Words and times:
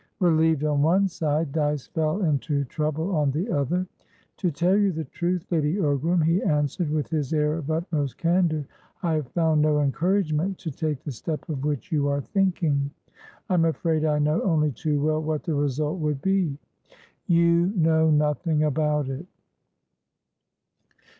Relieved 0.19 0.63
on 0.63 0.81
one 0.81 1.07
side, 1.07 1.51
Dyce 1.51 1.85
fell 1.85 2.23
into 2.23 2.63
trouble 2.65 3.15
on 3.15 3.29
the 3.29 3.51
other. 3.51 3.85
"To 4.37 4.49
tell 4.49 4.75
you 4.75 4.91
the 4.91 5.03
truth, 5.03 5.45
Lady 5.51 5.75
Ogram," 5.75 6.23
he 6.23 6.41
answered, 6.41 6.89
with 6.89 7.07
his 7.09 7.31
air 7.35 7.53
of 7.59 7.69
utmost 7.69 8.17
candour, 8.17 8.65
"I 9.03 9.13
have 9.13 9.27
found 9.27 9.61
no 9.61 9.79
encouragement 9.81 10.57
to 10.57 10.71
take 10.71 11.03
the 11.03 11.11
step 11.11 11.47
of 11.49 11.63
which 11.63 11.91
you 11.91 12.07
are 12.07 12.21
thinking. 12.21 12.89
I'm 13.47 13.65
afraid 13.65 14.03
I 14.03 14.17
know 14.17 14.41
only 14.41 14.71
too 14.71 14.99
well 14.99 15.21
what 15.21 15.43
the 15.43 15.53
result 15.53 15.99
would 15.99 16.23
be." 16.23 16.57
"You 17.27 17.67
know 17.75 18.09
nothing 18.09 18.63
about 18.63 19.07
it." 19.07 19.27